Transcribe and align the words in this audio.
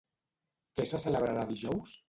Què 0.79 0.87
se 0.93 1.03
celebrarà 1.05 1.47
dijous? 1.53 1.99